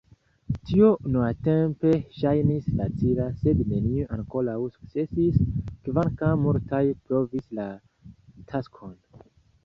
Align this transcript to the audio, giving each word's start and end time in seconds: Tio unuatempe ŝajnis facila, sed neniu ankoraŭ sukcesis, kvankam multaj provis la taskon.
Tio 0.67 0.87
unuatempe 1.07 1.89
ŝajnis 2.21 2.69
facila, 2.79 3.27
sed 3.43 3.61
neniu 3.73 4.07
ankoraŭ 4.15 4.55
sukcesis, 4.77 5.37
kvankam 5.89 6.41
multaj 6.47 6.81
provis 7.11 7.45
la 7.59 7.67
taskon. 8.53 8.97